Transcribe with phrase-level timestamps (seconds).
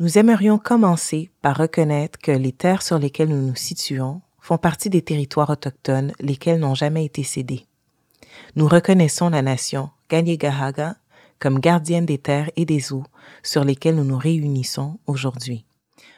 [0.00, 4.88] nous aimerions commencer par reconnaître que les terres sur lesquelles nous nous situons font partie
[4.88, 7.66] des territoires autochtones lesquels n'ont jamais été cédés.
[8.56, 10.96] Nous reconnaissons la nation Gahaga
[11.38, 13.04] comme gardienne des terres et des eaux
[13.42, 15.66] sur lesquelles nous nous réunissons aujourd'hui.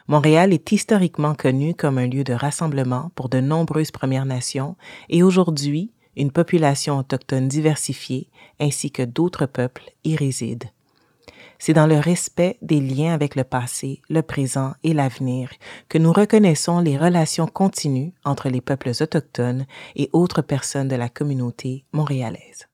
[0.07, 4.77] Montréal est historiquement connu comme un lieu de rassemblement pour de nombreuses Premières Nations
[5.09, 8.29] et aujourd'hui, une population autochtone diversifiée
[8.61, 10.69] ainsi que d'autres peuples y résident.
[11.65, 15.49] C'est dans le respect des liens avec le passé, le présent et l'avenir
[15.87, 19.65] que nous reconnaissons les relations continues entre les peuples autochtones
[19.95, 22.67] et autres personnes de la communauté montréalaise.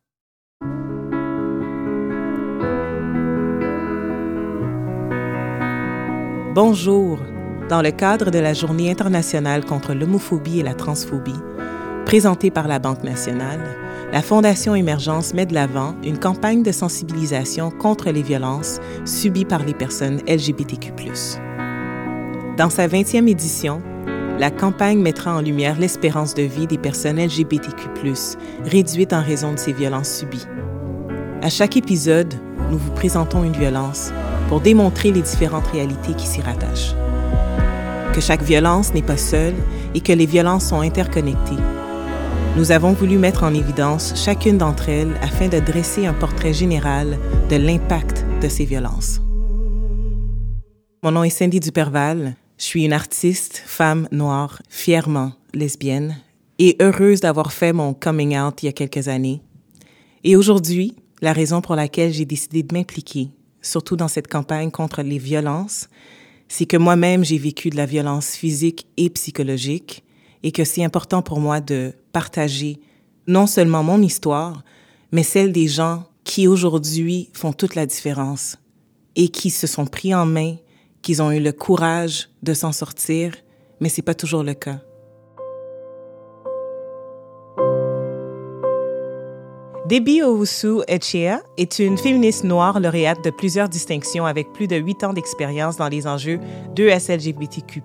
[6.55, 7.20] Bonjour.
[7.70, 11.40] Dans le cadre de la Journée internationale contre l'homophobie et la transphobie,
[12.09, 13.59] présentée par la Banque nationale,
[14.12, 19.63] la Fondation Émergence met de l'avant une campagne de sensibilisation contre les violences subies par
[19.63, 20.91] les personnes LGBTQ.
[22.58, 23.84] Dans sa 20e édition,
[24.40, 27.90] la campagne mettra en lumière l'espérance de vie des personnes LGBTQ,
[28.65, 30.48] réduite en raison de ces violences subies.
[31.43, 32.34] À chaque épisode,
[32.71, 34.12] nous vous présentons une violence
[34.48, 36.96] pour démontrer les différentes réalités qui s'y rattachent.
[38.15, 39.54] Que chaque violence n'est pas seule
[39.93, 41.62] et que les violences sont interconnectées
[42.60, 47.18] nous avons voulu mettre en évidence chacune d'entre elles afin de dresser un portrait général
[47.49, 49.21] de l'impact de ces violences.
[51.02, 52.35] Mon nom est Cindy Duperval.
[52.57, 56.18] Je suis une artiste, femme noire, fièrement lesbienne
[56.57, 59.41] et heureuse d'avoir fait mon coming out il y a quelques années.
[60.26, 63.30] Et aujourd'hui, la raison pour laquelle j'ai décidé de m'impliquer,
[63.62, 65.88] surtout dans cette campagne contre les violences,
[66.50, 70.03] c'est que moi-même j'ai vécu de la violence physique et psychologique
[70.44, 72.79] et que c'est important pour moi de partager
[73.28, 74.63] non seulement mon histoire,
[75.12, 78.57] mais celle des gens qui aujourd'hui font toute la différence
[79.16, 80.56] et qui se sont pris en main,
[81.01, 83.34] qui ont eu le courage de s'en sortir,
[83.79, 84.79] mais c'est pas toujours le cas.
[89.90, 95.04] Debbie Owusu Echea est une féministe noire lauréate de plusieurs distinctions avec plus de huit
[95.04, 96.40] ans d'expérience dans les enjeux
[96.76, 97.82] de SLGBTQ+,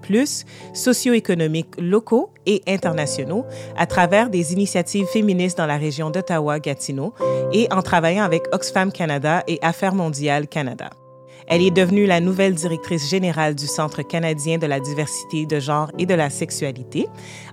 [0.75, 3.47] socio-économiques locaux et internationaux
[3.79, 7.15] à travers des initiatives féministes dans la région d'Ottawa-Gatineau
[7.55, 10.91] et en travaillant avec Oxfam Canada et Affaires mondiales Canada.
[11.47, 15.91] Elle est devenue la nouvelle directrice générale du Centre canadien de la diversité de genre
[15.99, 17.07] et de la sexualité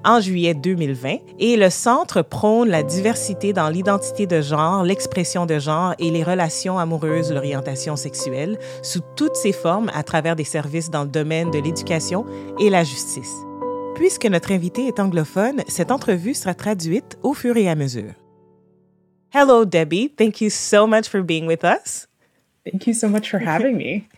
[0.06, 1.18] en juillet 2020.
[1.40, 6.24] Et le centre prône la diversité dans l'identité de genre, l'expression de genre et les
[6.24, 11.52] relations amoureuses, l'orientation sexuelle, sous toutes ses formes à travers des services dans le domaine
[11.52, 12.26] de l'éducation
[12.60, 13.36] et la justice.
[13.96, 18.14] Puisque notre invité est anglophone, cette entrevue sera traduite au fur et à mesure.
[19.34, 20.10] Hello, Debbie.
[20.10, 22.08] Thank you so much for being with us.
[22.64, 24.08] Thank you so much for having me.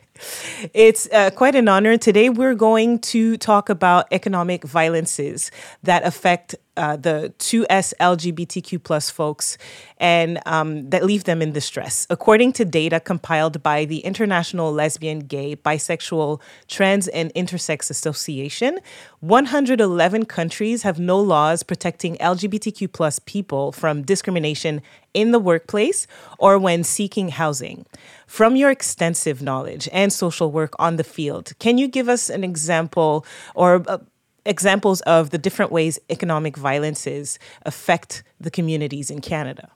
[0.73, 1.97] It's uh, quite an honor.
[1.97, 9.09] Today, we're going to talk about economic violences that affect uh, the 2S LGBTQ plus
[9.09, 9.57] folks
[9.97, 12.07] and um, that leave them in distress.
[12.09, 18.79] According to data compiled by the International Lesbian, Gay, Bisexual, Trans, and Intersex Association,
[19.19, 24.81] 111 countries have no laws protecting LGBTQ plus people from discrimination
[25.13, 26.07] in the workplace
[26.39, 27.85] or when seeking housing.
[28.33, 32.43] From your extensive knowledge and social work on the field, can you give us an
[32.43, 33.99] example or uh,
[34.43, 39.69] examples of the different ways economic violences affect the communities in Canada?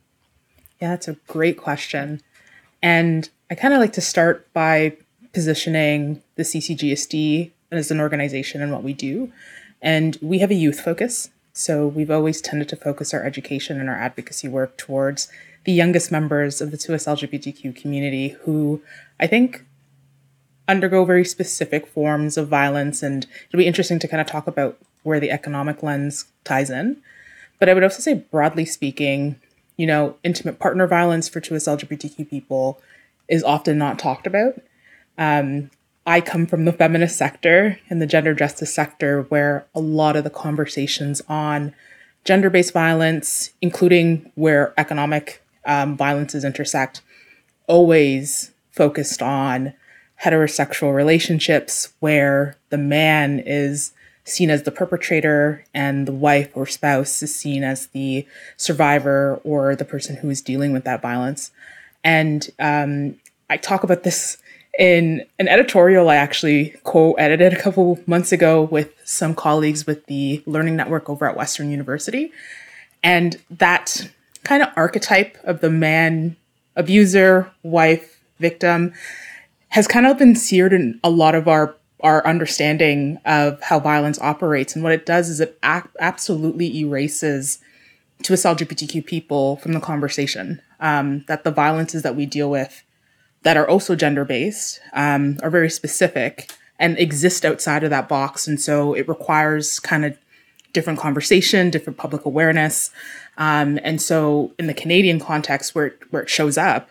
[0.81, 2.19] Yeah, that's a great question.
[2.81, 4.97] And I kind of like to start by
[5.34, 9.31] positioning the CCGSD as an organization and what we do.
[9.84, 11.29] And we have a youth focus.
[11.53, 15.29] So we've always tended to focus our education and our advocacy work towards
[15.67, 18.81] the youngest members of the 2S LGBTQ community who
[19.19, 19.66] I think
[20.66, 23.03] undergo very specific forms of violence.
[23.03, 26.95] And it'll be interesting to kind of talk about where the economic lens ties in.
[27.59, 29.41] But I would also say, broadly speaking,
[29.75, 32.81] you know, intimate partner violence for 2S LGBTQ people
[33.27, 34.61] is often not talked about.
[35.17, 35.69] Um,
[36.06, 40.24] I come from the feminist sector and the gender justice sector, where a lot of
[40.24, 41.75] the conversations on
[42.24, 47.01] gender based violence, including where economic um, violences intersect,
[47.67, 49.73] always focused on
[50.23, 53.91] heterosexual relationships where the man is
[54.23, 58.25] seen as the perpetrator and the wife or spouse is seen as the
[58.57, 61.51] survivor or the person who is dealing with that violence.
[62.03, 63.15] And um,
[63.49, 64.37] I talk about this
[64.77, 70.43] in an editorial I actually co-edited a couple months ago with some colleagues with the
[70.45, 72.31] Learning Network over at Western University.
[73.03, 74.09] And that
[74.47, 76.38] kind of archetype of the man
[76.77, 78.94] abuser, wife, victim
[79.69, 84.19] has kind of been seared in a lot of our our understanding of how violence
[84.21, 84.75] operates.
[84.75, 87.57] And what it does is it ac- absolutely erases
[88.21, 90.61] 2S LGBTQ people from the conversation.
[90.79, 92.83] Um, that the violences that we deal with
[93.41, 98.47] that are also gender based um, are very specific and exist outside of that box.
[98.47, 100.15] And so it requires kind of
[100.73, 102.91] different conversation, different public awareness.
[103.38, 106.89] Um, and so in the Canadian context where it, where it shows up,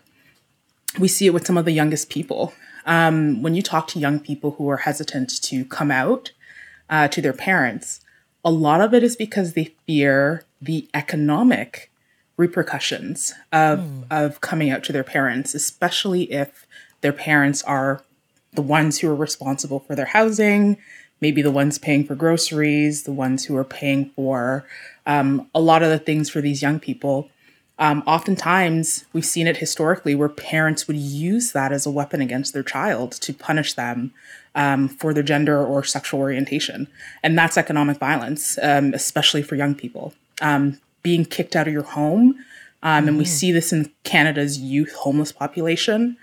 [0.99, 2.53] we see it with some of the youngest people.
[2.87, 6.33] Um, when you talk to young people who are hesitant to come out
[6.89, 8.01] uh, to their parents,
[8.45, 11.91] a lot of it is because they fear the economic
[12.37, 14.05] repercussions of mm.
[14.11, 16.67] of coming out to their parents, especially if
[17.01, 18.03] their parents are
[18.53, 20.77] the ones who are responsible for their housing,
[21.21, 24.65] maybe the ones paying for groceries, the ones who are paying for
[25.07, 27.31] um, a lot of the things for these young people.
[27.79, 32.53] Um, oftentimes, we've seen it historically where parents would use that as a weapon against
[32.53, 34.13] their child to punish them
[34.55, 36.89] um, for their gender or sexual orientation.
[37.23, 40.15] And that's economic violence, um, especially for young people.
[40.41, 42.35] Um, being kicked out of your home.
[42.83, 43.07] Mm.
[43.07, 43.29] And we mm.
[43.29, 46.17] see this in Canada's youth homeless population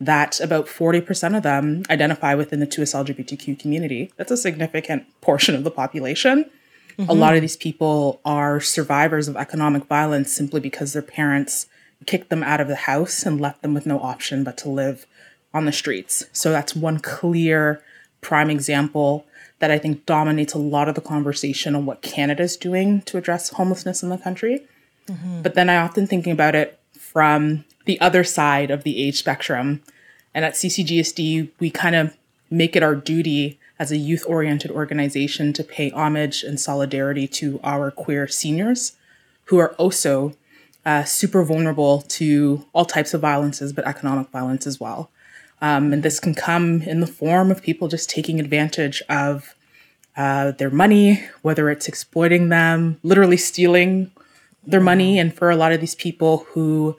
[0.00, 4.10] that about 40% of them identify within the 2S LGBTQ community.
[4.16, 6.50] That's a significant portion of the population.
[7.00, 7.10] Mm-hmm.
[7.10, 11.66] A lot of these people are survivors of economic violence simply because their parents
[12.04, 15.06] kicked them out of the house and left them with no option but to live
[15.54, 16.26] on the streets.
[16.32, 17.82] So that's one clear
[18.20, 19.26] prime example
[19.60, 23.50] that I think dominates a lot of the conversation on what Canada's doing to address
[23.50, 24.66] homelessness in the country.
[25.06, 25.42] Mm-hmm.
[25.42, 29.82] But then I often thinking about it from the other side of the age spectrum.
[30.34, 32.16] And at CCGSD, we kind of
[32.50, 37.58] make it our duty as a youth oriented organization to pay homage and solidarity to
[37.64, 38.96] our queer seniors
[39.46, 40.34] who are also
[40.84, 45.10] uh, super vulnerable to all types of violences, but economic violence as well.
[45.62, 49.54] Um, and this can come in the form of people just taking advantage of
[50.16, 54.10] uh, their money, whether it's exploiting them, literally stealing
[54.66, 55.18] their money.
[55.18, 56.96] And for a lot of these people who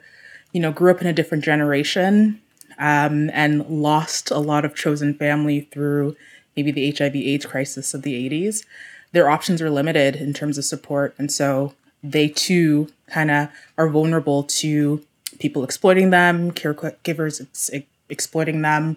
[0.52, 2.40] you know, grew up in a different generation
[2.78, 6.16] um, and lost a lot of chosen family through
[6.56, 8.64] maybe the HIV AIDS crisis of the 80s,
[9.12, 11.14] their options are limited in terms of support.
[11.18, 15.04] And so they too kind of are vulnerable to
[15.38, 17.70] people exploiting them, caregivers ex-
[18.08, 18.96] exploiting them.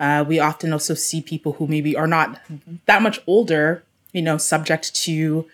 [0.00, 2.40] Uh, we often also see people who maybe are not
[2.86, 3.82] that much older,
[4.12, 5.46] you know, subject to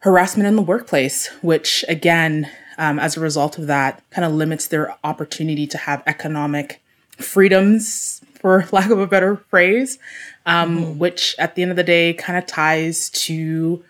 [0.00, 4.68] harassment in the workplace, which again um, as a result of that, kind of limits
[4.68, 6.80] their opportunity to have economic
[7.18, 9.98] freedoms, for lack of a better phrase,
[10.46, 10.98] um, mm-hmm.
[10.98, 13.82] which at the end of the day kind of ties to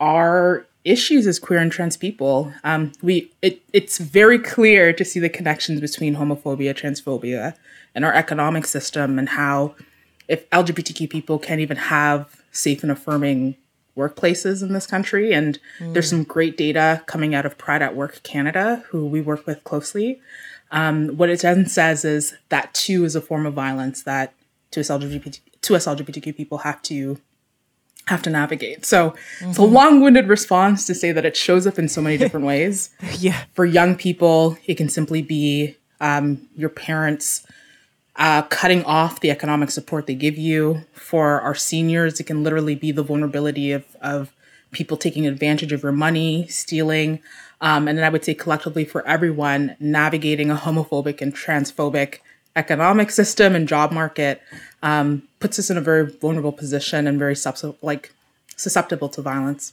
[0.00, 2.52] our issues as queer and trans people.
[2.62, 7.54] Um, we it, it's very clear to see the connections between homophobia, transphobia,
[7.94, 9.74] and our economic system, and how
[10.28, 13.56] if LGBTQ people can't even have safe and affirming
[13.96, 15.32] workplaces in this country.
[15.32, 15.92] And mm.
[15.92, 19.62] there's some great data coming out of Pride at Work Canada, who we work with
[19.64, 20.20] closely.
[20.74, 24.34] Um, what it then says is that too is a form of violence that
[24.72, 27.16] 2S LGBT, 2S LGBTQ people have to
[28.06, 28.84] have to navigate.
[28.84, 29.50] So mm-hmm.
[29.50, 29.72] it's a mm-hmm.
[29.72, 32.90] long-winded response to say that it shows up in so many different ways.
[33.18, 33.44] yeah.
[33.54, 37.46] For young people, it can simply be um, your parents
[38.16, 40.84] uh, cutting off the economic support they give you.
[40.92, 44.34] For our seniors, it can literally be the vulnerability of, of
[44.72, 47.20] people taking advantage of your money, stealing.
[47.60, 52.18] Um, and then I would say collectively for everyone, navigating a homophobic and transphobic
[52.56, 54.40] economic system and job market
[54.82, 57.36] um, puts us in a very vulnerable position and very
[57.82, 58.12] like
[58.56, 59.72] susceptible to violence.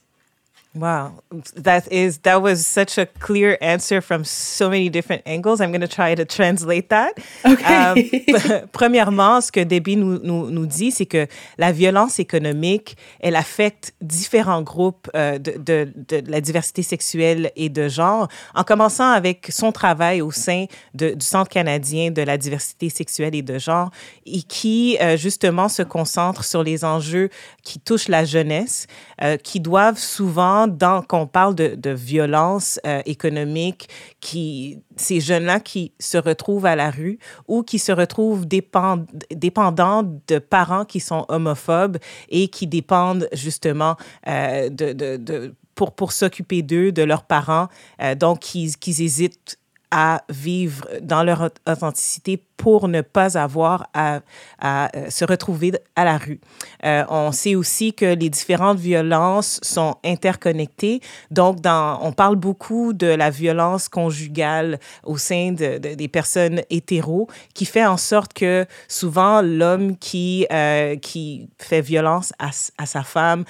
[0.73, 1.21] Wow,
[1.57, 5.59] that is that was such a clear answer from so many different angles.
[5.59, 7.17] I'm going to try to translate that.
[7.45, 8.23] Okay.
[8.29, 13.35] Euh, premièrement, ce que Debbie nous, nous, nous dit, c'est que la violence économique, elle
[13.35, 19.11] affecte différents groupes euh, de, de, de, la diversité sexuelle et de genre, en commençant
[19.11, 23.59] avec son travail au sein de, du Centre canadien de la diversité sexuelle et de
[23.59, 23.91] genre,
[24.25, 27.29] et qui euh, justement se concentre sur les enjeux
[27.61, 28.87] qui touchent la jeunesse,
[29.21, 33.89] euh, qui doivent souvent dans, quand parle de, violence euh, économique,
[34.19, 40.03] qui, ces jeunes-là qui se retrouvent à la rue ou qui se retrouvent dépend, dépendants
[40.27, 41.97] de parents qui sont homophobes
[42.29, 47.67] et qui dépendent justement euh, de, pour, pour s'occuper d'eux, de leurs parents,
[48.01, 49.57] euh, donc qui, qui hésitent
[49.91, 54.21] à vivre dans leur authenticité pour ne pas avoir à,
[54.63, 56.39] euh, se retrouver à la rue.
[56.85, 61.01] Euh, on sait aussi que les différentes violences sont interconnectées.
[61.31, 67.65] Donc, on parle beaucoup de la violence conjugale au sein de, des personnes hétéros, qui
[67.65, 72.51] fait en sorte que souvent l'homme qui, euh, qui fait violence à,
[72.85, 73.43] sa femme,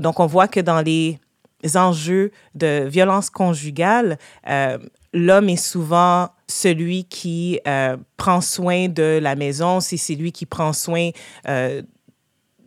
[0.00, 1.18] donc on voit que dans les
[1.74, 4.18] enjeux de violence conjugale,
[5.12, 10.72] l'homme est souvent celui qui euh, prend soin de la maison, c'est celui qui prend
[10.72, 11.10] soin
[11.46, 11.82] euh,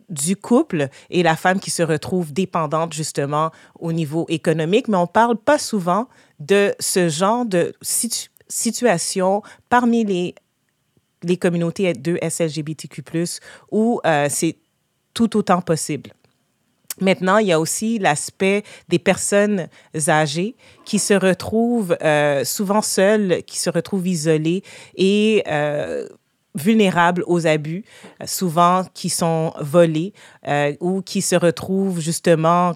[0.08, 5.06] du couple et la femme qui se retrouve dépendante justement au niveau économique, mais on
[5.06, 6.08] parle pas souvent
[6.38, 10.34] de ce genre de situ situation parmi les,
[11.22, 13.02] les communautés de SLGBTQ+,
[13.70, 14.58] où euh, c'est
[15.14, 16.12] tout autant possible.
[17.00, 19.68] Maintenant, il y a aussi l'aspect des personnes
[20.08, 24.62] âgées qui se retrouvent euh, souvent seules, qui se retrouvent isolées
[24.96, 26.06] et euh,
[26.54, 27.84] vulnérables aux abus,
[28.26, 30.12] souvent qui sont volées
[30.46, 32.74] euh, ou qui se retrouvent justement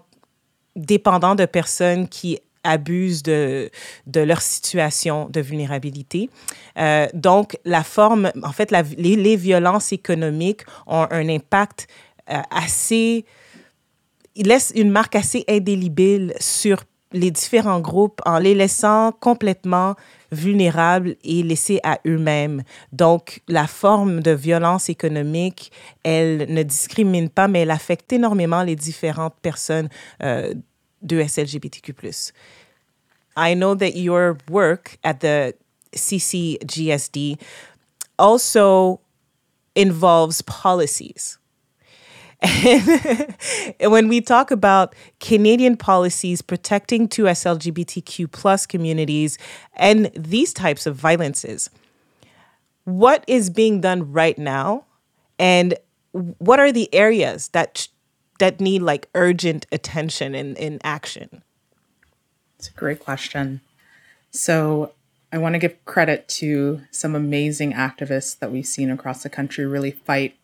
[0.76, 3.70] dépendants de personnes qui abusent de,
[4.12, 6.30] leur situation de vulnérabilité.
[7.14, 11.86] Donc, la forme, en fait, les, violences économiques ont un impact
[12.26, 13.24] assez
[14.36, 19.96] il laisse une marque assez indélébile sur les différents groupes en les laissant complètement
[20.30, 22.62] vulnérables et laissés à eux-mêmes.
[22.92, 28.76] Donc, la forme de violence économique, elle ne discrimine pas, mais elle affecte énormément les
[28.76, 29.88] différentes personnes
[30.22, 30.52] euh,
[31.02, 31.94] de SLGBTQ+.
[33.36, 35.54] I know that your work at the
[35.94, 37.38] CCGSD
[38.18, 39.00] also
[39.76, 41.38] involves policies.
[43.80, 49.38] And when we talk about Canadian policies protecting two SLGBTQ plus communities
[49.74, 51.70] and these types of violences,
[52.84, 54.84] what is being done right now,
[55.38, 55.74] and
[56.12, 57.88] what are the areas that
[58.38, 61.42] that need like urgent attention and in action?
[62.58, 63.60] It's a great question.
[64.30, 64.92] So
[65.32, 69.66] I want to give credit to some amazing activists that we've seen across the country
[69.66, 70.36] really fight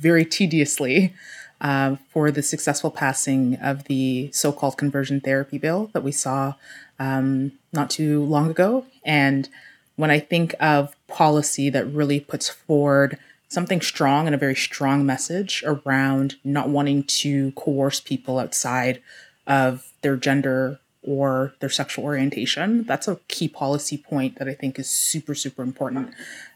[0.00, 1.14] very tediously
[1.60, 6.54] uh, for the successful passing of the so called conversion therapy bill that we saw
[6.98, 8.86] um, not too long ago.
[9.04, 9.48] And
[9.96, 15.04] when I think of policy that really puts forward something strong and a very strong
[15.04, 19.02] message around not wanting to coerce people outside
[19.46, 22.84] of their gender or their sexual orientation.
[22.84, 26.10] That's a key policy point that I think is super, super important.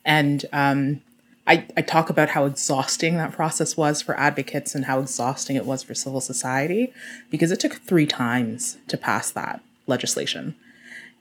[0.04, 1.00] And um,
[1.46, 5.66] I, I talk about how exhausting that process was for advocates and how exhausting it
[5.66, 6.92] was for civil society
[7.30, 10.54] because it took three times to pass that legislation.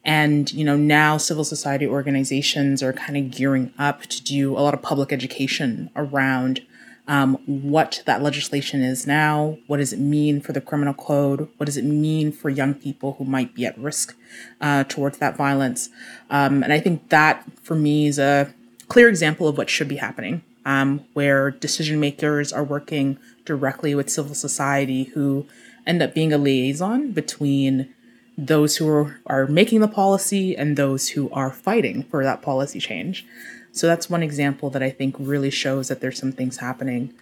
[0.05, 4.59] And, you know, now civil society organizations are kind of gearing up to do a
[4.59, 6.61] lot of public education around
[7.07, 9.57] um, what that legislation is now.
[9.67, 11.49] What does it mean for the criminal code?
[11.57, 14.15] What does it mean for young people who might be at risk
[14.61, 15.89] uh, towards that violence?
[16.29, 18.53] Um, and I think that for me is a
[18.93, 24.07] clear example of what should be happening, um, where decision makers are working directly with
[24.07, 25.47] civil society who
[25.87, 27.91] end up being a liaison between
[28.37, 32.79] those who are, are making the policy and those who are fighting for that policy
[32.79, 33.25] change.
[33.71, 37.15] So that's one example that I think really shows that there's some things happening.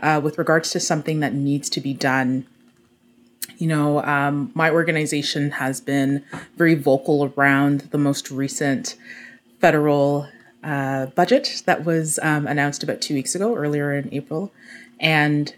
[0.00, 2.46] Uh, with regards to something that needs to be done,
[3.56, 6.22] you know, um, my organization has been
[6.58, 8.96] very vocal around the most recent
[9.62, 10.28] federal
[10.64, 14.52] uh, budget that was um, announced about two weeks ago, earlier in April.
[14.98, 15.54] And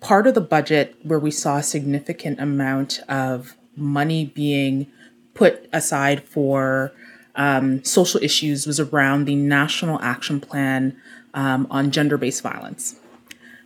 [0.00, 4.86] part of the budget where we saw a significant amount of money being
[5.34, 6.92] put aside for
[7.34, 10.96] um, social issues was around the National Action Plan
[11.34, 12.96] um, on Gender Based Violence.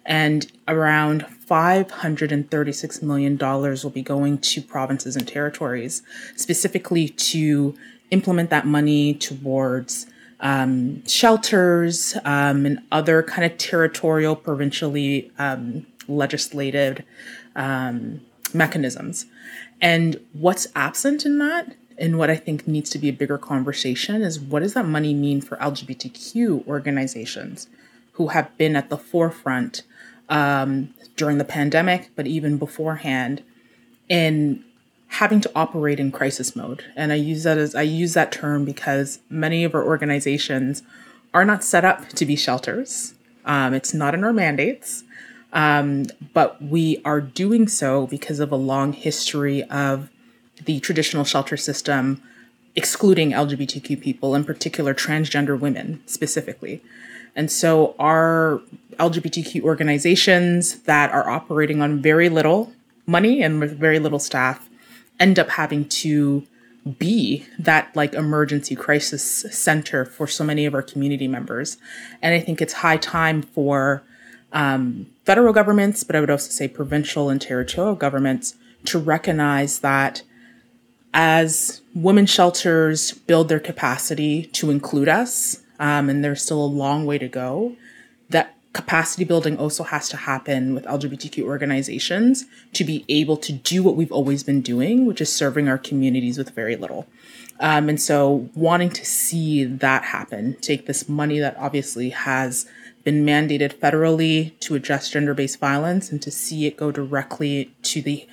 [0.04, 6.02] And around $536 million will be going to provinces and territories,
[6.36, 7.76] specifically to
[8.10, 10.06] implement that money towards
[10.40, 17.04] um, shelters um, and other kind of territorial, provincially um, legislated
[17.54, 18.20] um,
[18.52, 19.26] mechanisms.
[19.80, 24.22] And what's absent in that, and what I think needs to be a bigger conversation,
[24.22, 27.68] is what does that money mean for LGBTQ organizations
[28.12, 29.82] who have been at the forefront
[30.28, 33.42] um, during the pandemic, but even beforehand,
[34.08, 34.64] in
[35.10, 36.84] having to operate in crisis mode.
[36.94, 40.82] And I use that as I use that term because many of our organizations
[41.34, 43.14] are not set up to be shelters.
[43.44, 45.02] Um, it's not in our mandates,
[45.52, 50.10] um, but we are doing so because of a long history of
[50.64, 52.22] the traditional shelter system
[52.76, 56.82] excluding LGBTQ people, in particular transgender women specifically.
[57.34, 58.62] And so our
[58.98, 62.72] LGBTQ organizations that are operating on very little
[63.06, 64.69] money and with very little staff
[65.20, 66.44] end up having to
[66.98, 71.76] be that like emergency crisis center for so many of our community members.
[72.22, 74.02] And I think it's high time for
[74.52, 80.22] um, federal governments, but I would also say provincial and territorial governments to recognize that
[81.12, 87.04] as women shelters build their capacity to include us, um, and there's still a long
[87.04, 87.76] way to go,
[88.72, 93.96] capacity building also has to happen with LGBTQ organizations to be able to do what
[93.96, 97.06] we've always been doing, which is serving our communities with very little.
[97.58, 102.66] Um, and so, wanting to see that happen, take this money that obviously has
[103.04, 108.00] been mandated federally to address gender based violence and to see it go directly to
[108.00, 108.26] the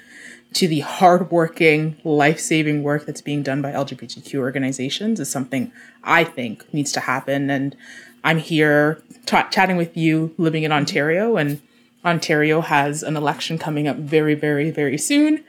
[0.54, 5.72] to the hardworking, life saving work that's being done by LGBTQ organizations is something
[6.04, 7.50] I think needs to happen.
[7.50, 7.76] And
[8.24, 11.62] I'm here t- chatting with you living in Ontario, and
[12.04, 15.44] Ontario has an election coming up very, very, very soon.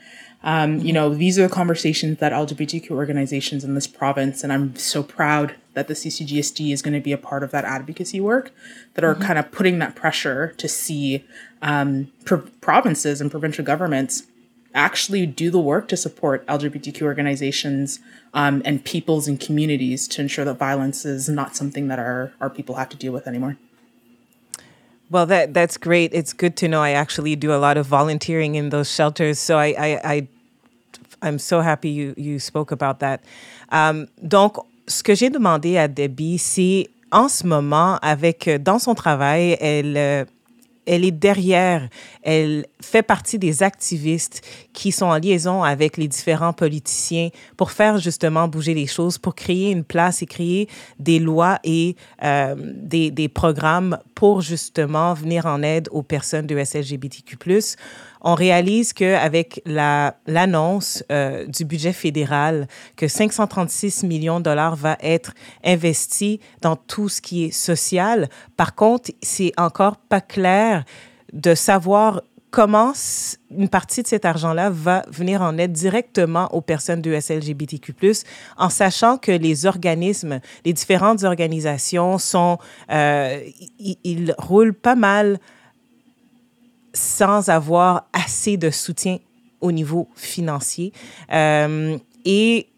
[0.44, 4.76] Um, you know, these are the conversations that LGBTQ organizations in this province, and I'm
[4.76, 8.52] so proud that the CCGSD is going to be a part of that advocacy work,
[8.94, 9.25] that are mm-hmm.
[9.25, 11.25] kind of putting that pressure to see
[11.60, 12.12] um,
[12.60, 14.27] provinces and provincial governments
[14.75, 18.00] actually do the work to support LGBTQ organizations
[18.34, 22.50] um, and peoples and communities to ensure that violence is not something that our, our
[22.50, 23.56] people have to deal with anymore.
[25.10, 26.12] Well, that that's great.
[26.12, 26.82] It's good to know.
[26.82, 30.28] I actually do a lot of volunteering in those shelters, so I I, I
[31.22, 33.22] I'm so happy you you spoke about that.
[33.70, 38.94] Um, donc, ce que j'ai demandé à Debbie, c'est en ce moment, avec dans son
[38.94, 40.25] travail, elle euh,
[40.88, 41.88] elle est derrière,
[42.23, 44.42] elle fait partie des activistes
[44.73, 49.35] qui sont en liaison avec les différents politiciens pour faire justement bouger les choses, pour
[49.35, 50.68] créer une place et créer
[50.99, 56.59] des lois et euh, des, des, programmes pour justement venir en aide aux personnes de
[56.64, 57.37] SLGBTQ
[58.20, 65.32] on réalise qu'avec l'annonce euh, du budget fédéral, que 536 millions de dollars va être
[65.64, 68.28] investi dans tout ce qui est social.
[68.56, 70.84] Par contre, c'est encore pas clair
[71.32, 72.92] de savoir comment
[73.50, 77.94] une partie de cet argent-là va venir en aide directement aux personnes de SLGBTQ+,
[78.57, 82.59] en sachant que les organismes, les différentes organisations sont,
[82.90, 83.38] euh,
[83.78, 85.38] ils roulent pas mal
[86.98, 89.18] sans avoir assez de soutien
[89.61, 90.92] au niveau financier.
[91.32, 92.68] Euh, et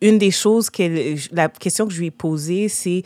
[0.00, 3.02] une des choses, que, la question que je lui ai posée, c'est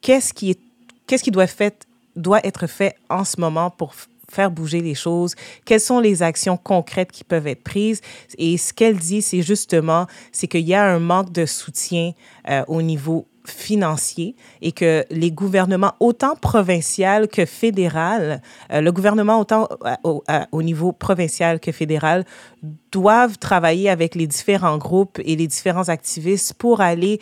[0.00, 0.60] qu'est-ce qui, est,
[1.06, 3.94] qu'est-ce qui doit être fait en ce moment pour
[4.28, 8.00] faire bouger les choses, quelles sont les actions concrètes qui peuvent être prises?
[8.38, 12.12] Et ce qu'elle dit, c'est justement, c'est qu'il y a un manque de soutien
[12.48, 19.40] euh, au niveau financier et que les gouvernements, autant provincial que fédéral, euh, le gouvernement
[19.40, 22.24] autant euh, euh, au, niveau provincial que fédéral,
[22.92, 27.20] doivent travailler avec les différents groupes et les différents activistes pour aller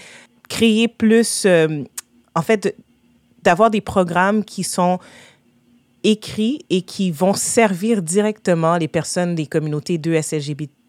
[0.48, 1.46] créer plus,
[2.34, 2.76] en fait,
[3.42, 4.98] d'avoir des programmes qui sont
[6.04, 10.83] écrits et qui vont servir directement les personnes des communautés de SLGBT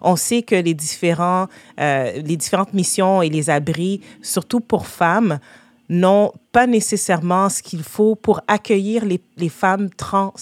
[0.00, 5.38] on sait que euh, les différentes missions et les abris, surtout pour femmes,
[5.88, 10.34] n'ont pas nécessairement ce qu'il faut pour accueillir les, femmes trans.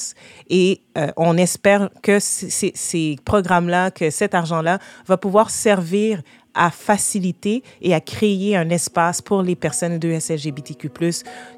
[0.49, 6.23] Et euh, on espère que ces programmes-là, que cet argent-là va pouvoir servir
[6.55, 10.91] à faciliter et à créer un espace pour les personnes de SLGBTQ+,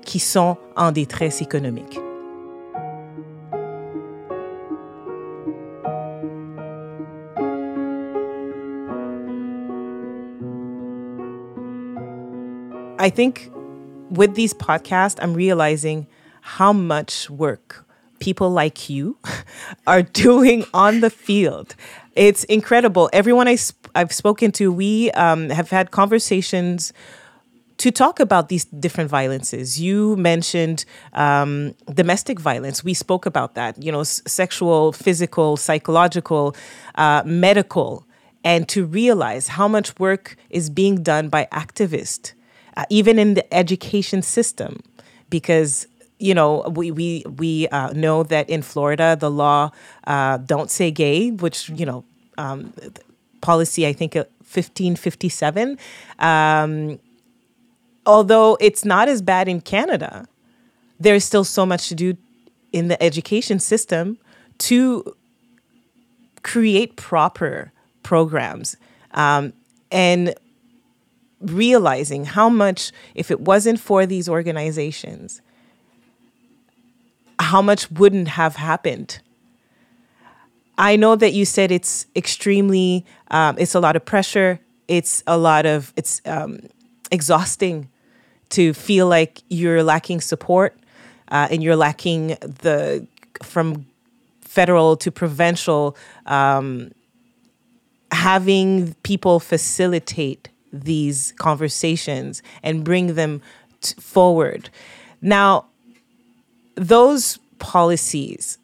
[0.04, 2.00] qui sont en détresse économique.
[13.06, 13.52] I think
[14.10, 16.08] with these podcasts, I'm realizing
[16.40, 17.86] how much work
[18.18, 19.16] people like you
[19.86, 21.76] are doing on the field.
[22.16, 23.08] It's incredible.
[23.12, 26.92] Everyone I sp- I've spoken to, we um, have had conversations
[27.76, 29.80] to talk about these different violences.
[29.80, 32.82] You mentioned um, domestic violence.
[32.82, 36.56] We spoke about that, you know, s- sexual, physical, psychological,
[36.96, 38.04] uh, medical,
[38.42, 42.32] and to realize how much work is being done by activists
[42.76, 44.80] uh, even in the education system,
[45.30, 45.86] because
[46.18, 49.70] you know we we we uh, know that in Florida the law
[50.06, 52.04] uh, don't say gay, which you know
[52.38, 52.72] um,
[53.40, 55.78] policy I think 1557.
[56.18, 56.98] Uh, um,
[58.06, 60.26] although it's not as bad in Canada,
[61.00, 62.16] there's still so much to do
[62.72, 64.18] in the education system
[64.58, 65.14] to
[66.42, 68.76] create proper programs.
[69.12, 69.52] Um,
[69.90, 70.34] and
[71.40, 75.42] realizing how much, if it wasn't for these organizations,
[77.38, 79.20] how much wouldn't have happened.
[80.78, 84.60] I know that you said it's extremely, um, it's a lot of pressure.
[84.88, 86.60] It's a lot of, it's um,
[87.10, 87.88] exhausting
[88.50, 90.78] to feel like you're lacking support
[91.28, 93.06] uh, and you're lacking the,
[93.42, 93.86] from
[94.40, 95.96] federal to provincial,
[96.26, 96.92] um,
[98.12, 100.48] having people facilitate
[100.84, 103.42] these conversations and bring them
[103.80, 104.70] t- forward.
[105.20, 105.66] Now,
[106.74, 108.58] those policies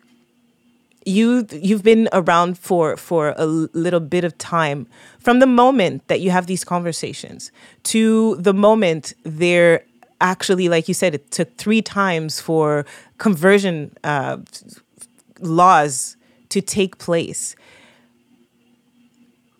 [1.05, 4.87] you you've been around for for a little bit of time
[5.18, 7.51] from the moment that you have these conversations
[7.83, 9.85] to the moment they're
[10.20, 12.87] actually like you said it took three times for
[13.18, 14.37] conversion uh,
[15.40, 16.16] laws
[16.48, 17.57] to take place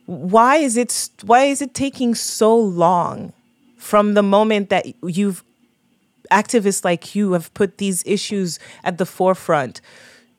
[0.07, 3.33] why is it why is it taking so long
[3.77, 5.45] from the moment that you've
[6.31, 9.81] activists like you have put these issues at the forefront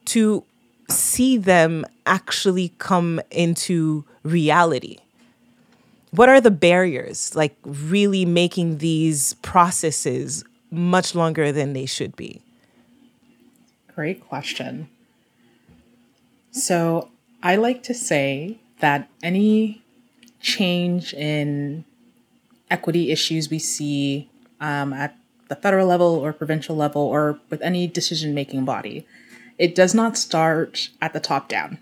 [0.06, 0.44] to
[0.90, 4.98] see them actually come into reality?
[6.12, 12.42] What are the barriers like really making these processes much longer than they should be?
[13.96, 14.90] Great question.
[16.52, 17.10] So
[17.42, 19.82] i like to say that any
[20.42, 21.86] change in
[22.70, 25.16] equity issues we see um, at
[25.48, 29.08] the federal level or provincial level or with any decision making body,
[29.58, 31.78] it does not start at the top down.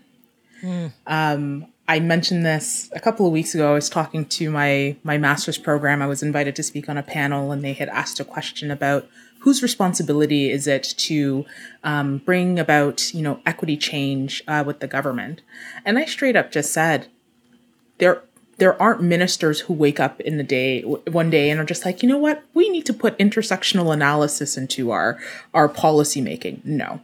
[0.62, 0.92] Mm.
[1.08, 3.72] Um, I mentioned this a couple of weeks ago.
[3.72, 6.00] I was talking to my my master's program.
[6.00, 9.08] I was invited to speak on a panel, and they had asked a question about
[9.42, 11.44] whose responsibility is it to
[11.82, 15.42] um, bring about you know equity change uh, with the government?
[15.84, 17.08] And i straight up just said
[17.98, 18.22] there
[18.58, 22.02] there aren't ministers who wake up in the day one day and are just like
[22.02, 22.44] you know what?
[22.54, 25.18] We need to put intersectional analysis into our
[25.52, 26.62] our policy making.
[26.64, 27.00] No.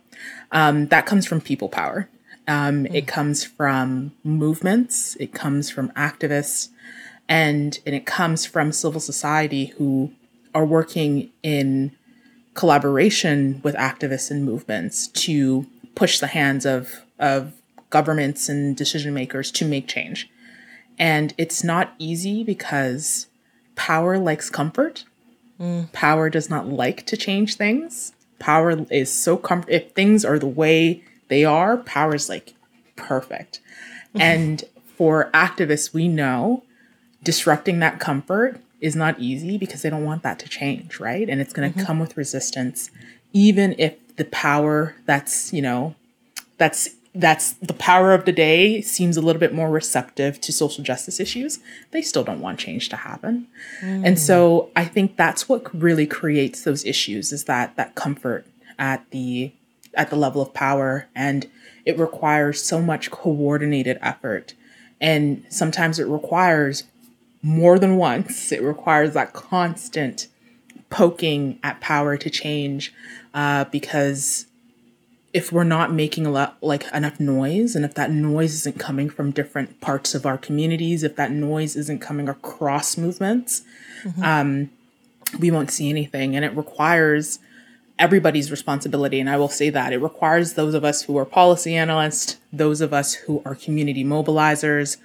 [0.53, 2.09] Um, that comes from people power.
[2.47, 2.95] Um, mm.
[2.95, 5.17] it comes from movements.
[5.17, 6.69] It comes from activists.
[7.29, 10.13] And and it comes from civil society who
[10.55, 11.93] are working in
[12.59, 17.53] collaboration with activists and movements to push the hands of of
[17.91, 20.29] governments and decision makers to make change.
[20.99, 23.29] And it's not easy because
[23.77, 25.05] power likes comfort.
[25.61, 25.93] Mm.
[25.93, 28.13] Power does not like to change things.
[28.41, 32.55] Power is so comfort if things are the way they are, power is like
[32.97, 33.61] perfect.
[34.09, 34.21] Mm-hmm.
[34.33, 34.65] and
[34.97, 36.65] for activists, we know
[37.23, 41.29] disrupting that comfort is not easy because they don't want that to change, right?
[41.29, 41.87] And it's going to mm-hmm.
[41.87, 42.91] come with resistance,
[43.33, 45.95] even if the power that's, you know,
[46.59, 50.85] that's that's the power of the day seems a little bit more receptive to social
[50.85, 51.59] justice issues
[51.91, 53.47] they still don't want change to happen
[53.81, 54.07] mm.
[54.07, 58.47] and so i think that's what really creates those issues is that that comfort
[58.79, 59.51] at the
[59.95, 61.49] at the level of power and
[61.87, 64.55] it requires so much coordinated effort
[65.01, 66.85] and sometimes it requires
[67.49, 68.53] more than once.
[68.53, 70.29] It requires that constant
[70.91, 72.93] poking at power to change
[73.33, 74.47] uh, because
[75.33, 79.09] if we're not making a lot like enough noise and if that noise isn't coming
[79.09, 83.63] from different parts of our communities if that noise isn't coming across movements
[84.03, 84.23] mm-hmm.
[84.23, 84.71] um,
[85.39, 87.39] we won't see anything and it requires
[87.99, 91.77] everybody's responsibility and i will say that it requires those of us who are policy
[91.77, 94.97] analysts those of us who are community mobilizers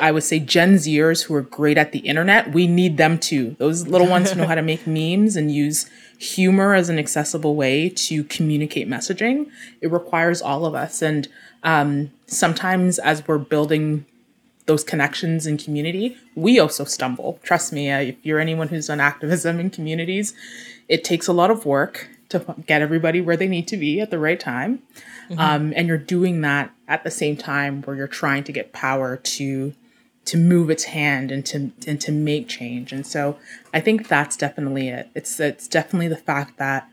[0.00, 2.52] I would say Gen Zers who are great at the internet.
[2.52, 3.56] We need them too.
[3.58, 5.88] Those little ones who know how to make memes and use
[6.18, 9.50] humor as an accessible way to communicate messaging.
[9.80, 11.02] It requires all of us.
[11.02, 11.28] And
[11.62, 14.06] um, sometimes as we're building
[14.66, 17.38] those connections and community, we also stumble.
[17.42, 20.34] Trust me, uh, if you're anyone who's done activism in communities,
[20.88, 24.10] it takes a lot of work to get everybody where they need to be at
[24.10, 24.82] the right time.
[25.28, 25.40] Mm-hmm.
[25.40, 29.16] Um, and you're doing that at the same time where you're trying to get power
[29.16, 29.72] to
[30.26, 32.92] to move its hand and to and to make change.
[32.92, 33.38] And so
[33.72, 35.08] I think that's definitely it.
[35.14, 36.88] It's it's definitely the fact that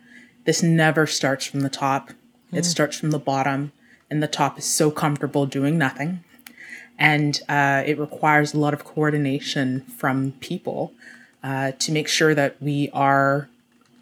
[0.45, 2.09] this never starts from the top.
[2.09, 2.57] Mm-hmm.
[2.57, 3.71] It starts from the bottom,
[4.09, 6.23] and the top is so comfortable doing nothing.
[6.97, 10.93] And uh, it requires a lot of coordination from people
[11.43, 13.49] uh, to make sure that we are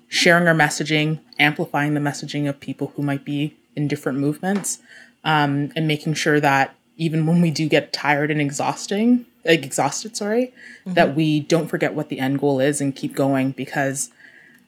[0.09, 4.79] sharing our messaging, amplifying the messaging of people who might be in different movements,
[5.23, 10.17] um, and making sure that even when we do get tired and exhausting, like exhausted,
[10.17, 10.47] sorry,
[10.81, 10.93] mm-hmm.
[10.95, 14.09] that we don't forget what the end goal is and keep going because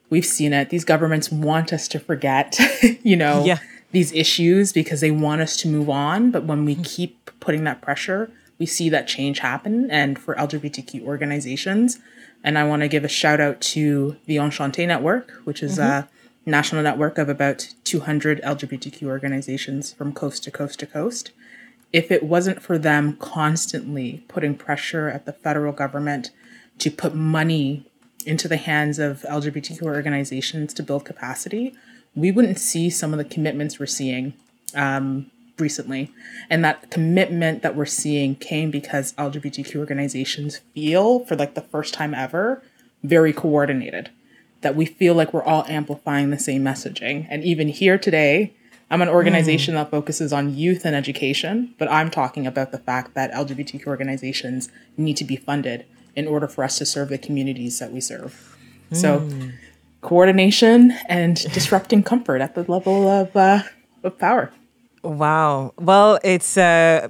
[0.09, 0.69] we've seen it.
[0.69, 2.57] These governments want us to forget,
[3.03, 3.59] you know, yeah.
[3.91, 6.31] these issues because they want us to move on.
[6.31, 6.83] But when we mm-hmm.
[6.83, 9.89] keep putting that pressure, we see that change happen.
[9.89, 11.99] And for LGBTQ organizations,
[12.43, 16.07] and I want to give a shout out to the Enchanté Network, which is mm-hmm.
[16.07, 16.09] a
[16.45, 21.31] national network of about 200 LGBTQ organizations from coast to coast to coast.
[21.93, 26.31] If it wasn't for them constantly putting pressure at the federal government
[26.79, 27.85] to put money
[28.25, 31.75] into the hands of LGBTQ organizations to build capacity,
[32.15, 34.33] we wouldn't see some of the commitments we're seeing
[34.75, 36.11] um, recently.
[36.49, 41.93] And that commitment that we're seeing came because LGBTQ organizations feel, for like the first
[41.93, 42.63] time ever,
[43.03, 44.09] very coordinated.
[44.61, 47.25] That we feel like we're all amplifying the same messaging.
[47.29, 48.53] And even here today,
[48.91, 49.77] I'm an organization mm.
[49.77, 54.69] that focuses on youth and education, but I'm talking about the fact that LGBTQ organizations
[54.97, 55.85] need to be funded
[56.15, 58.57] in order for us to serve the communities that we serve.
[58.91, 58.97] Mm.
[58.97, 59.29] So,
[60.01, 63.63] coordination and disrupting comfort at the level of, uh,
[64.03, 64.51] of power.
[65.03, 65.73] Wow.
[65.79, 67.09] Well, it's uh,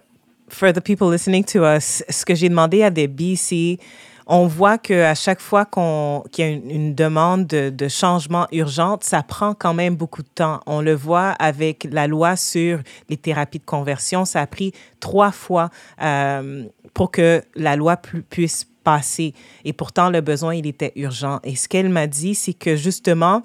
[0.50, 2.04] for the people listening to us.
[2.10, 3.80] Ce que j'ai demandé à Debbie, c'est
[4.28, 9.04] on voit qu'à chaque fois qu'on, qu'il y a une, demande de, de, changement urgente,
[9.04, 10.62] ça prend quand même beaucoup de temps.
[10.66, 14.24] On le voit avec la loi sur les thérapies de conversion.
[14.24, 15.70] Ça a pris trois fois
[16.02, 17.98] euh, pour que la loi
[18.30, 19.34] puisse passer.
[19.66, 21.40] Et pourtant, le besoin, il était urgent.
[21.44, 23.44] Et ce qu'elle m'a dit, c'est que justement,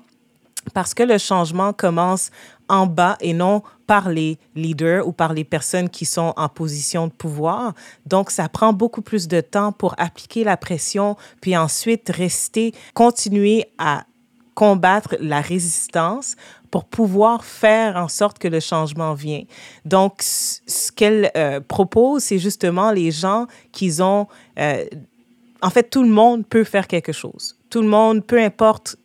[0.72, 2.30] parce que le changement commence
[2.68, 7.06] en bas et non par les leaders ou par les personnes qui sont en position
[7.06, 7.74] de pouvoir.
[8.06, 13.66] Donc, ça prend beaucoup plus de temps pour appliquer la pression, puis ensuite rester, continuer
[13.78, 14.04] à
[14.54, 16.34] combattre la résistance
[16.70, 19.44] pour pouvoir faire en sorte que le changement vienne.
[19.84, 24.26] Donc, ce qu'elle euh, propose, c'est justement les gens qui ont...
[24.58, 24.84] Euh,
[25.62, 27.56] en fait, tout le monde peut faire quelque chose.
[27.70, 28.96] Tout le monde, peu importe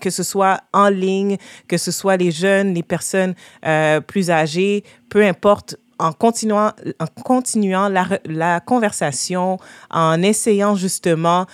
[0.00, 1.36] que ce soit en ligne,
[1.68, 7.06] que ce soit les jeunes, les personnes euh, plus âgées, peu importe, en continuant, en
[7.22, 9.58] continuant la, la conversation,
[9.90, 11.46] en essayant justement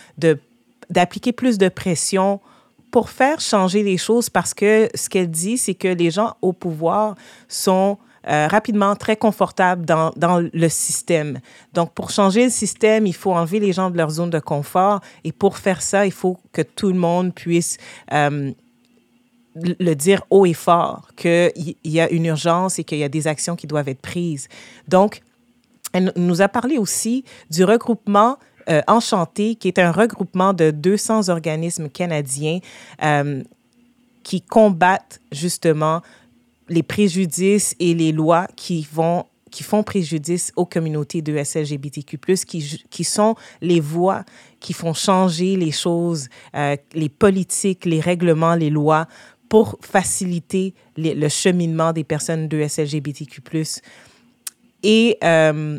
[0.91, 2.41] d'appliquer plus de pression
[2.91, 6.53] pour faire changer les choses parce que ce qu'elle dit, c'est que les gens au
[6.53, 7.15] pouvoir
[7.49, 10.13] sont euh, rapidement très confortables dans,
[10.53, 11.41] le système.
[11.73, 15.01] Donc, pour changer le système, il faut enlever les gens de leur zone de confort.
[15.25, 17.79] Et pour faire ça, il faut que tout le monde puisse
[18.13, 18.53] euh,
[19.57, 23.27] le dire haut et fort, qu'il y a une urgence et qu'il y a des
[23.27, 24.49] actions qui doivent être prises.
[24.87, 25.21] Donc,
[25.93, 31.29] elle nous a parlé aussi du regroupement euh, Enchanté, qui est un regroupement de 200
[31.29, 32.61] organismes canadiens
[34.23, 36.01] qui combattent justement
[36.69, 42.83] les préjudices et les lois qui vont qui font préjudice aux communautés de SLGBTQ+, qui,
[42.89, 44.25] qui sont les voies
[44.61, 49.07] qui font changer les choses, euh, les politiques, les règlements, les lois
[49.51, 53.43] pour faciliter le cheminement des personnes de SLGBTQ+.
[54.83, 55.79] Et euh,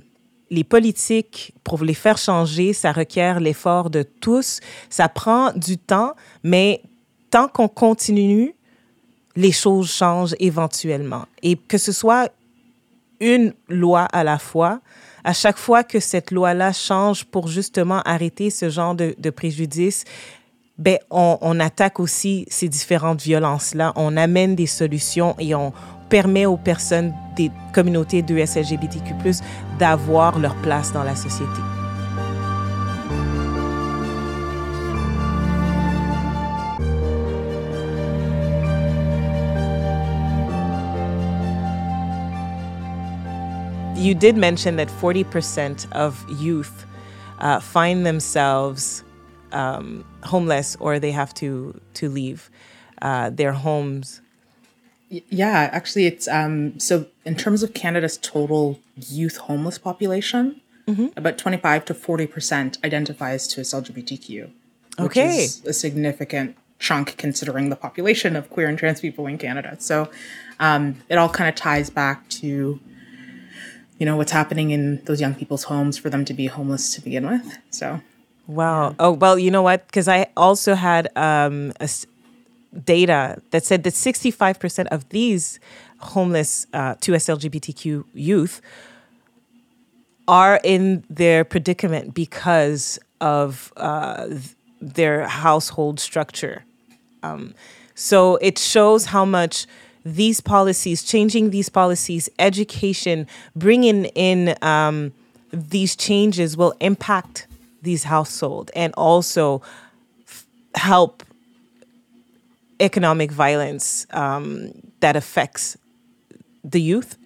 [0.51, 4.59] les politiques, pour les faire changer, ça requiert l'effort de tous.
[4.91, 6.83] Ça prend du temps, mais
[7.31, 8.53] tant qu'on continue
[9.35, 11.25] les choses changent éventuellement.
[11.41, 12.31] Et que ce soit
[13.19, 14.79] une loi à la fois,
[15.23, 20.03] à chaque fois que cette loi-là change pour justement arrêter ce genre de, préjudice,
[20.77, 25.71] ben, on, on, attaque aussi ces différentes violences-là, on amène des solutions et on
[26.09, 29.13] permet aux personnes des communautés de SLGBTQ+,
[29.79, 31.82] d'avoir leur place dans la société.
[44.03, 46.85] You did mention that 40% of youth
[47.39, 49.03] uh, find themselves
[49.51, 52.49] um, homeless or they have to, to leave
[53.01, 54.21] uh, their homes.
[55.09, 61.07] Yeah, actually, it's um, so in terms of Canada's total youth homeless population, mm-hmm.
[61.15, 64.51] about 25 to 40% identifies to as LGBTQ, which
[64.99, 65.37] okay.
[65.37, 69.75] is a significant chunk considering the population of queer and trans people in Canada.
[69.79, 70.09] So
[70.59, 72.79] um, it all kind of ties back to
[73.97, 77.01] you know what's happening in those young people's homes for them to be homeless to
[77.01, 78.01] begin with so.
[78.45, 78.89] Wow.
[78.89, 78.95] Yeah.
[78.99, 79.85] oh well you know what?
[79.87, 81.89] Because i also had um, a,
[82.83, 85.59] data that said that 65% of these
[85.99, 88.61] homeless uh, 2s lgbtq youth
[90.27, 94.27] are in their predicament because of uh,
[94.81, 96.63] their household structure.
[97.23, 97.53] Um,
[97.95, 99.65] so it shows how much
[100.05, 105.13] these policies, changing these policies, education, bringing in um,
[105.51, 107.47] these changes will impact
[107.81, 109.61] these households and also
[110.27, 111.23] f- help
[112.79, 115.77] economic violence um, that affects
[116.63, 117.17] the youth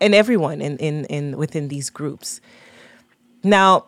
[0.00, 2.40] and everyone in, in, in within these groups.
[3.42, 3.86] Now,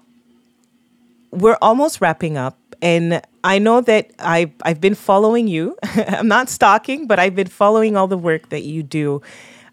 [1.30, 5.76] we're almost wrapping up, and I know that I I've been following you.
[5.82, 9.22] I'm not stalking, but I've been following all the work that you do.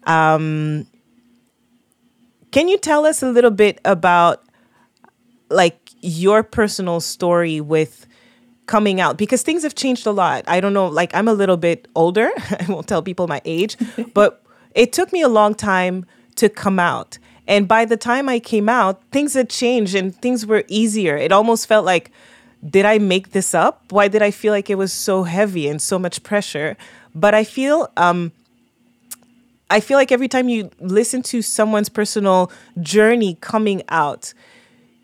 [0.04, 0.86] Um,
[2.52, 4.44] can you tell us a little bit about
[5.50, 8.06] like your personal story with
[8.66, 10.44] coming out because things have changed a lot.
[10.46, 12.30] I don't know, like I'm a little bit older.
[12.38, 13.76] I won't tell people my age,
[14.14, 14.42] but
[14.74, 17.18] it took me a long time to come out.
[17.48, 21.16] And by the time I came out, things had changed and things were easier.
[21.16, 22.12] It almost felt like,
[22.68, 23.90] did I make this up?
[23.90, 26.76] Why did I feel like it was so heavy and so much pressure?
[27.14, 28.32] But I feel um,
[29.70, 34.34] I feel like every time you listen to someone's personal journey coming out,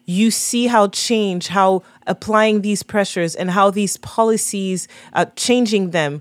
[0.06, 6.20] you see how change, how applying these pressures and how these policies, uh, changing them,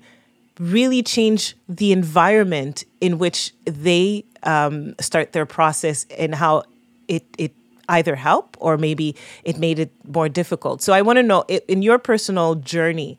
[0.60, 6.64] really change the environment in which they um, start their process and how
[7.08, 7.52] it, it
[7.90, 10.82] either help or maybe it made it more difficult.
[10.82, 13.18] So I want to know in your personal journey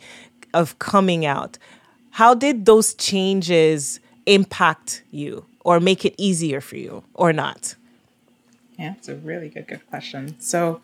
[0.54, 1.58] of coming out,
[2.10, 7.74] how did those changes impact you or make it easier for you or not?
[8.78, 10.38] Yeah, it's a really good, good question.
[10.40, 10.80] So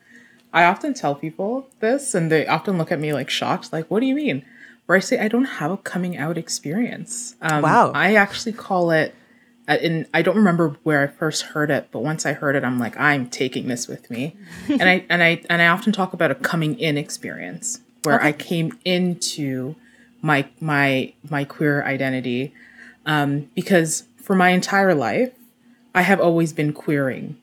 [0.53, 4.01] I often tell people this and they often look at me like shocked, like, what
[4.01, 4.45] do you mean?
[4.87, 7.37] Where I say I don't have a coming out experience.
[7.41, 7.93] Um, wow.
[7.95, 9.15] I actually call it,
[9.69, 12.79] and I don't remember where I first heard it, but once I heard it, I'm
[12.79, 14.37] like, I'm taking this with me.
[14.69, 18.29] and I and I and I often talk about a coming in experience where okay.
[18.29, 19.77] I came into
[20.21, 22.53] my my my queer identity
[23.07, 25.33] um, because for my entire life,
[25.95, 27.37] I have always been queering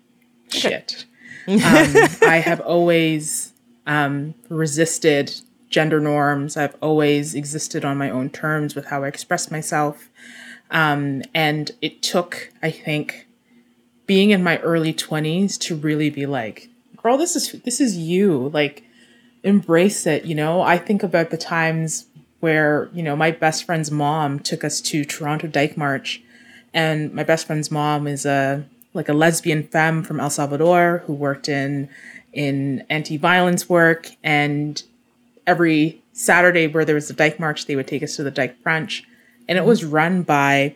[0.49, 1.05] shit.
[1.47, 3.53] um, I have always
[3.87, 5.33] um, resisted
[5.69, 6.57] gender norms.
[6.57, 10.09] I've always existed on my own terms with how I express myself.
[10.71, 13.27] Um, and it took, I think,
[14.05, 18.49] being in my early 20s to really be like, girl, this is this is you.
[18.49, 18.83] Like,
[19.43, 20.61] embrace it, you know?
[20.61, 22.05] I think about the times
[22.39, 26.21] where, you know, my best friend's mom took us to Toronto Dyke March.
[26.73, 31.13] And my best friend's mom is a like a lesbian femme from El Salvador who
[31.13, 31.89] worked in
[32.33, 34.83] in anti-violence work and
[35.47, 38.61] every Saturday where there was a dyke march they would take us to the dyke
[38.63, 39.03] brunch
[39.49, 40.75] and it was run by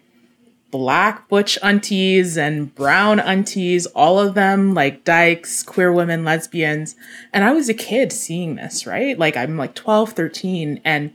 [0.69, 6.95] black butch aunties and brown aunties all of them like dykes queer women lesbians
[7.31, 11.13] and i was a kid seeing this right like i'm like 12 13 and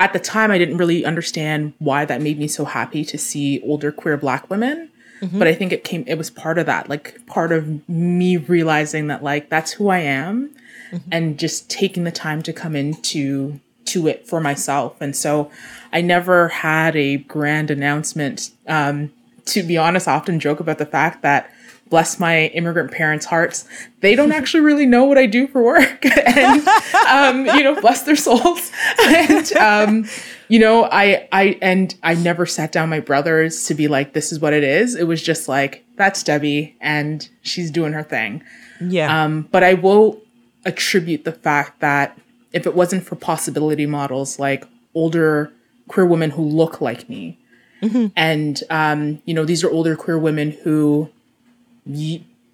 [0.00, 3.60] at the time i didn't really understand why that made me so happy to see
[3.62, 5.38] older queer black women Mm-hmm.
[5.38, 9.08] But I think it came, it was part of that, like part of me realizing
[9.08, 10.54] that like that's who I am
[10.90, 11.08] mm-hmm.
[11.10, 15.00] and just taking the time to come into to it for myself.
[15.00, 15.50] And so
[15.92, 18.50] I never had a grand announcement.
[18.66, 19.12] Um,
[19.46, 21.50] to be honest, I often joke about the fact that
[21.88, 23.66] bless my immigrant parents' hearts,
[24.00, 26.04] they don't actually really know what I do for work.
[26.26, 26.68] and,
[27.08, 28.70] um, you know, bless their souls.
[29.06, 30.08] and, um,
[30.48, 34.32] you know, I, I, and I never sat down my brothers to be like, this
[34.32, 34.94] is what it is.
[34.94, 38.42] It was just like, that's Debbie and she's doing her thing.
[38.80, 39.24] Yeah.
[39.24, 40.20] Um, but I will
[40.64, 42.18] attribute the fact that
[42.52, 45.52] if it wasn't for possibility models like older
[45.86, 47.38] queer women who look like me,
[47.82, 48.06] mm-hmm.
[48.16, 51.10] and, um, you know, these are older queer women who,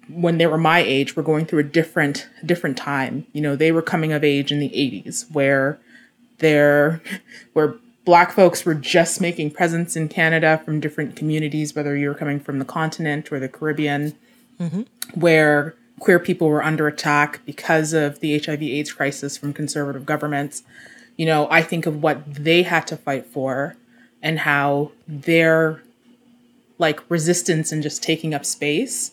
[0.09, 3.25] when they were my age, were going through a different, different time.
[3.33, 5.79] You know, they were coming of age in the 80s where
[6.39, 7.01] they're,
[7.53, 12.15] where black folks were just making presence in Canada from different communities, whether you were
[12.15, 14.13] coming from the continent or the Caribbean,
[14.59, 14.83] mm-hmm.
[15.19, 20.63] where queer people were under attack because of the HIV AIDS crisis from conservative governments.
[21.17, 23.75] You know, I think of what they had to fight for
[24.21, 25.81] and how their
[26.77, 29.11] like resistance and just taking up space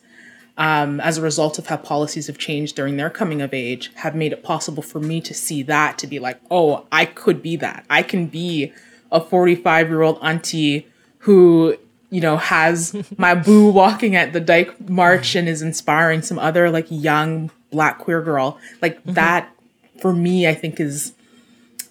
[0.59, 4.15] um, as a result of how policies have changed during their coming of age, have
[4.15, 7.57] made it possible for me to see that, to be like, oh, I could be
[7.57, 7.85] that.
[7.89, 8.73] I can be
[9.11, 10.87] a 45 year old auntie
[11.19, 11.77] who,
[12.13, 16.71] you know, has my boo walking at the Dyke March and is inspiring some other
[16.71, 18.59] like young black queer girl.
[18.83, 19.15] Like mm-hmm.
[19.15, 19.51] that,
[19.99, 21.15] for me, I think is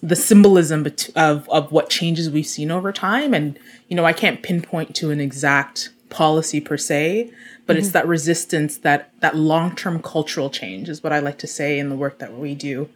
[0.00, 3.34] the symbolism of, of what changes we've seen over time.
[3.34, 3.58] And,
[3.88, 7.32] you know, I can't pinpoint to an exact policy per se,
[7.66, 7.80] but mm-hmm.
[7.80, 11.88] it's that resistance that that long-term cultural change is what I like to say in
[11.88, 12.88] the work that we do.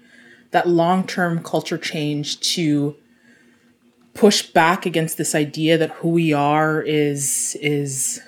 [0.52, 2.94] That long-term culture change to
[4.16, 8.20] push back against this idea that who we are is is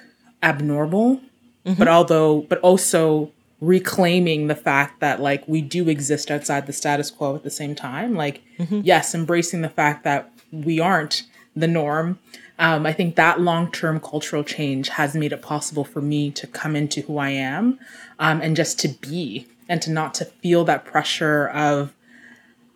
[0.43, 1.17] abnormal,
[1.65, 1.75] mm-hmm.
[1.75, 7.11] but although but also reclaiming the fact that like we do exist outside the status
[7.11, 8.15] quo at the same time.
[8.15, 8.83] Like mm-hmm.
[8.85, 11.25] yes, embracing the fact that we aren't
[11.57, 12.19] the norm,
[12.59, 16.47] um, I think that long term cultural change has made it possible for me to
[16.47, 17.79] come into who I am
[18.19, 21.93] um, and just to be and to not to feel that pressure of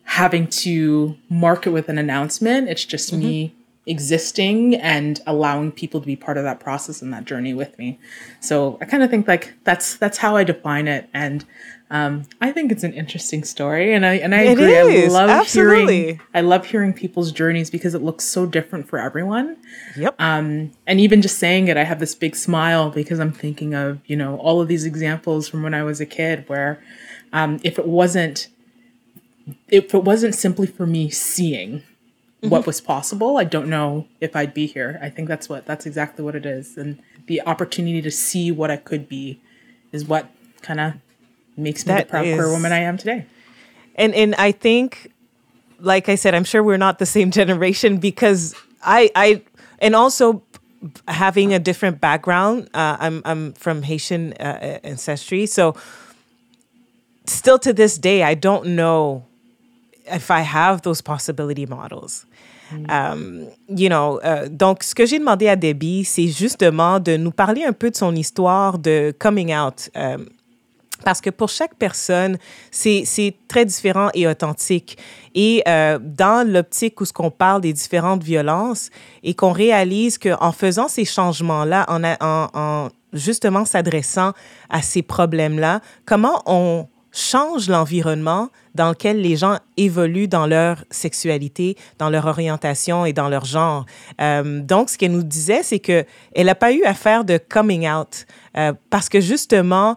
[0.04, 2.68] having to market with an announcement.
[2.68, 3.20] It's just mm-hmm.
[3.20, 3.54] me
[3.86, 7.98] existing and allowing people to be part of that process and that journey with me.
[8.40, 11.08] So I kind of think like that's that's how I define it.
[11.12, 11.44] And
[11.90, 14.72] um, I think it's an interesting story, and I and I it agree.
[14.72, 15.14] Is.
[15.14, 16.02] I love Absolutely.
[16.04, 19.58] hearing I love hearing people's journeys because it looks so different for everyone.
[19.96, 20.14] Yep.
[20.18, 24.00] Um, and even just saying it, I have this big smile because I'm thinking of
[24.06, 26.82] you know all of these examples from when I was a kid where
[27.34, 28.48] um, if it wasn't
[29.68, 32.48] if it wasn't simply for me seeing mm-hmm.
[32.48, 34.98] what was possible, I don't know if I'd be here.
[35.02, 38.70] I think that's what that's exactly what it is, and the opportunity to see what
[38.70, 39.40] I could be
[39.92, 40.28] is what
[40.62, 40.94] kind of
[41.56, 43.26] makes me that the proud is, queer woman I am today.
[43.96, 45.12] And and I think,
[45.80, 49.42] like I said, I'm sure we're not the same generation because I I
[49.78, 50.42] and also
[51.08, 52.68] having a different background.
[52.74, 55.76] Uh, I'm I'm from Haitian uh, ancestry, so
[57.26, 59.26] still to this day, I don't know
[60.12, 62.26] if I have those possibility models.
[62.88, 67.30] Um, you know, euh, donc, ce que j'ai demandé à Debbie, c'est justement de nous
[67.30, 69.90] parler un peu de son histoire de coming out.
[69.96, 70.18] Euh,
[71.04, 72.38] parce que pour chaque personne,
[72.70, 74.96] c'est très différent et authentique.
[75.34, 78.90] Et euh, dans l'optique où ce qu'on parle des différentes violences
[79.24, 84.32] et qu'on réalise qu'en faisant ces changements-là, en, en, en justement s'adressant
[84.70, 91.76] à ces problèmes-là, comment on change l'environnement dans lequel les gens évoluent dans leur sexualité,
[91.98, 93.84] dans leur orientation et dans leur genre.
[94.20, 96.04] Euh, donc, ce qu'elle nous disait, c'est que
[96.34, 99.96] elle n'a pas eu à faire de coming out euh, parce que justement,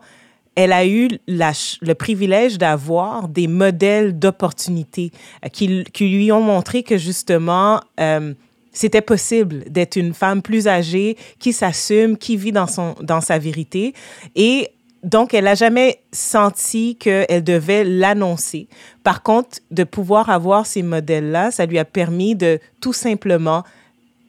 [0.56, 5.12] elle a eu le privilège d'avoir des modèles d'opportunité
[5.44, 8.34] euh, qui, qui, lui ont montré que justement, euh,
[8.72, 13.38] c'était possible d'être une femme plus âgée qui s'assume, qui vit dans, son, dans sa
[13.38, 13.94] vérité.
[14.36, 14.70] Et
[15.06, 18.68] donc, elle n'a jamais senti qu'elle devait l'annoncer.
[19.04, 23.64] Par contre, de pouvoir avoir ces modèles-là, ça lui a permis de tout simplement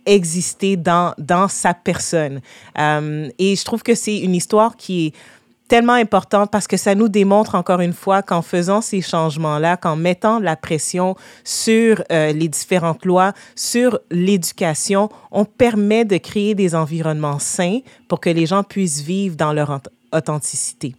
[0.05, 2.43] exister dans, dans sa personne.
[2.79, 5.14] Euh, et je trouve que c'est une histoire qui est
[5.66, 9.97] tellement importante parce que ça nous démontre encore une fois qu'en faisant ces changements-là, qu'en
[9.97, 16.74] mettant la pression sur euh, les différentes lois, sur l'éducation, on permet de créer des
[16.74, 19.70] environnements sains pour que les gens puissent vivre dans leur
[20.13, 20.95] authenticité.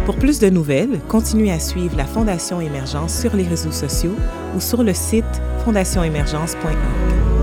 [0.07, 4.17] Pour plus de nouvelles, continuez à suivre la Fondation Émergence sur les réseaux sociaux
[4.57, 7.34] ou sur le site fondationémergence.org.